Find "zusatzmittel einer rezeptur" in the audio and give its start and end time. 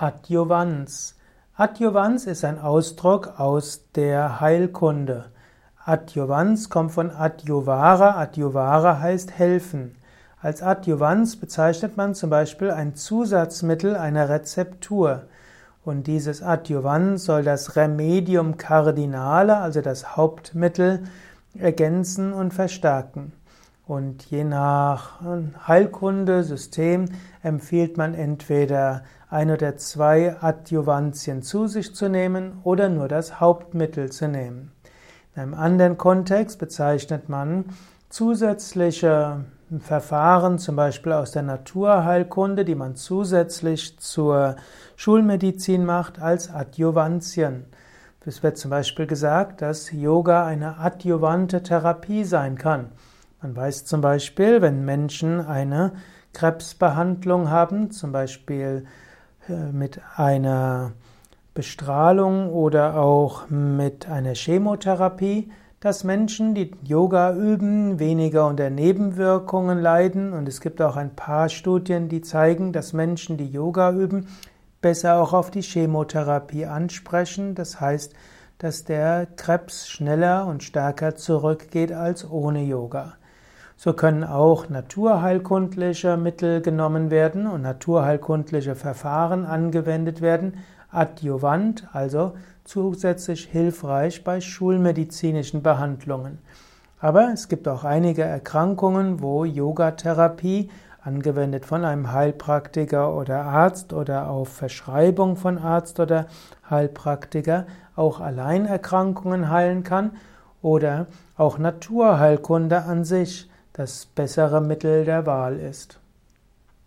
12.94-15.22